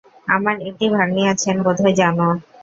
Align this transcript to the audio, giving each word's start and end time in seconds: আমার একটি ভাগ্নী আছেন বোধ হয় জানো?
আমার 0.27 0.55
একটি 0.69 0.85
ভাগ্নী 0.95 1.23
আছেন 1.33 1.55
বোধ 1.65 1.77
হয় 1.83 1.95
জানো? 2.01 2.27